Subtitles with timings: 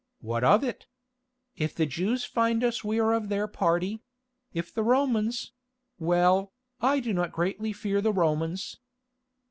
[0.21, 0.87] What of it?
[1.57, 4.01] If the Jews find us we are of their party;
[4.51, 8.79] if the Romans—well, I do not greatly fear the Romans."